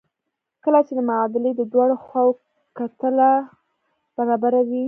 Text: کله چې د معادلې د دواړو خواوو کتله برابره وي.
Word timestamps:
کله 0.63 0.79
چې 0.87 0.93
د 0.95 0.99
معادلې 1.09 1.51
د 1.55 1.61
دواړو 1.71 1.95
خواوو 2.03 2.39
کتله 2.77 3.31
برابره 4.17 4.61
وي. 4.67 4.79